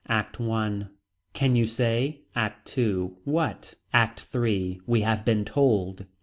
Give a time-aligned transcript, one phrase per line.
[0.09, 0.87] ACT I.
[1.33, 2.21] Can you say.
[2.33, 3.11] ACT II.
[3.23, 3.75] What.
[3.93, 4.81] ACT III.
[4.87, 6.05] We have been told.